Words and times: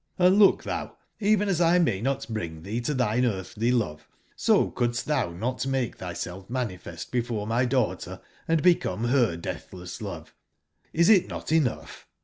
Hnd 0.19 0.39
look 0.39 0.63
thou 0.63 0.97
t 1.19 1.35
Gven 1.37 1.45
as 1.45 1.59
1 1.59 1.83
may 1.83 2.01
not 2.01 2.25
bring 2.27 2.63
thee 2.63 2.81
to 2.81 2.95
thine 2.95 3.23
earthly 3.23 3.69
love, 3.71 4.07
so 4.35 4.71
couldst 4.71 5.05
thou 5.05 5.29
not 5.29 5.67
make 5.67 5.97
thyself 5.97 6.49
manifest 6.49 7.11
before 7.11 7.45
my 7.45 7.65
daughter, 7.65 8.19
and 8.47 8.63
become 8.63 9.03
her 9.03 9.37
deathless 9.37 10.01
love. 10.01 10.33
Is 10.91 11.07
it 11.07 11.27
not 11.27 11.51
enough?" 11.51 12.07